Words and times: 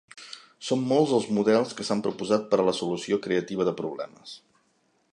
Són 0.69 0.79
molts 0.91 1.11
els 1.17 1.27
models 1.39 1.77
que 1.81 1.87
s’han 1.89 2.03
proposat 2.09 2.49
per 2.55 2.61
a 2.63 2.67
la 2.71 2.75
solució 2.81 3.23
creativa 3.27 3.69
de 3.71 3.79
problemes. 3.83 4.39